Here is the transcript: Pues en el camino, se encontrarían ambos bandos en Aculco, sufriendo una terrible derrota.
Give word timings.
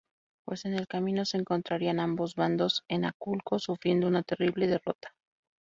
Pues 0.45 0.65
en 0.65 0.73
el 0.73 0.87
camino, 0.87 1.25
se 1.25 1.37
encontrarían 1.37 1.99
ambos 1.99 2.33
bandos 2.33 2.83
en 2.87 3.05
Aculco, 3.05 3.59
sufriendo 3.59 4.07
una 4.07 4.23
terrible 4.23 4.65
derrota. 4.65 5.13